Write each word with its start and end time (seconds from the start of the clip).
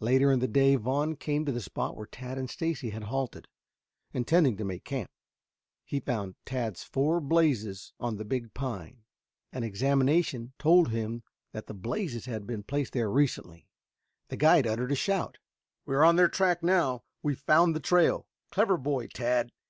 Later 0.00 0.32
in 0.32 0.38
the 0.38 0.48
day 0.48 0.74
Vaughn 0.76 1.16
came 1.16 1.44
to 1.44 1.52
the 1.52 1.60
spot 1.60 1.98
where 1.98 2.06
Tad 2.06 2.38
and 2.38 2.48
Stacy 2.48 2.88
had 2.88 3.02
halted, 3.04 3.46
intending 4.14 4.56
to 4.56 4.64
make 4.64 4.84
camp. 4.86 5.10
He 5.84 6.00
found 6.00 6.34
Tad's 6.46 6.82
four 6.82 7.20
blazes 7.20 7.92
on 8.00 8.16
the 8.16 8.24
big 8.24 8.54
pine. 8.54 9.02
An 9.52 9.64
examination 9.64 10.54
told 10.58 10.88
him 10.92 11.24
that 11.52 11.66
the 11.66 11.74
blazes 11.74 12.24
had 12.24 12.46
been 12.46 12.62
placed 12.62 12.94
there 12.94 13.10
recently. 13.10 13.68
The 14.28 14.38
guide 14.38 14.66
uttered 14.66 14.92
a 14.92 14.96
shout. 14.96 15.36
"We 15.84 15.94
are 15.94 16.06
on 16.06 16.16
their 16.16 16.28
track 16.30 16.62
now. 16.62 17.04
We've 17.22 17.38
found 17.38 17.76
the 17.76 17.80
trail. 17.80 18.26
Clever 18.50 18.78
boy, 18.78 19.08
Tad! 19.08 19.52